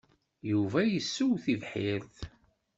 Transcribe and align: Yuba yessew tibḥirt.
Yuba 0.51 0.79
yessew 0.91 1.31
tibḥirt. 1.43 2.17